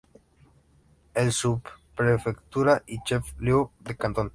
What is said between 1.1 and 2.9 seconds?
Es subprefectura